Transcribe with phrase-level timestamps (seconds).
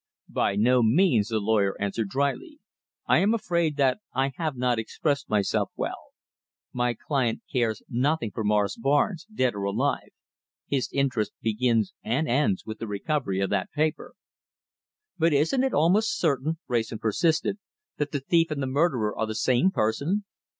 [0.33, 2.57] "By no means," the lawyer answered dryly.
[3.05, 6.13] "I am afraid that I have not expressed myself well.
[6.73, 10.09] My client cares nothing for Morris Barnes, dead or alive.
[10.65, 14.15] His interest begins and ends with the recovery of that paper."
[15.19, 17.59] "But isn't it almost certain," Wrayson persisted,
[17.97, 20.23] "that the thief and the murderer are the same person?